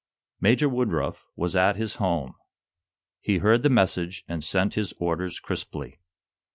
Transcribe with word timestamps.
Major 0.39 0.67
Woodruff 0.67 1.27
was 1.35 1.55
at 1.55 1.75
his 1.75 1.97
home. 1.97 2.33
He 3.19 3.37
heard 3.37 3.61
the 3.61 3.69
message 3.69 4.23
and 4.27 4.43
sent 4.43 4.73
his 4.73 4.95
orders 4.97 5.39
crisply. 5.39 5.99